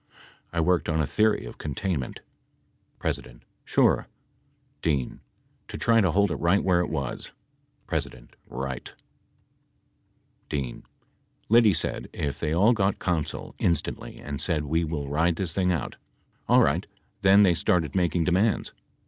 [0.51, 2.21] I worked on a theory of containment
[3.03, 3.11] P.
[3.65, 4.07] Sure.
[4.81, 5.11] D.
[5.67, 7.29] To try to hold it right where it was.
[7.87, 7.97] P.
[8.49, 8.95] Right, [p.
[8.97, 8.97] 185.]
[10.49, 10.81] D....
[11.49, 15.71] Liddy said if they all got counsel instantly and said we will ride this thing
[15.71, 15.97] out.
[16.49, 16.87] Alright,
[17.21, 18.73] then they started making demands.